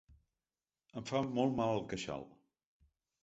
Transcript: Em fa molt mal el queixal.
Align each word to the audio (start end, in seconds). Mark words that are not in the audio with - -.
Em 1.01 1.05
fa 1.09 1.19
molt 1.35 1.53
mal 1.59 1.73
el 1.81 1.85
queixal. 1.91 2.25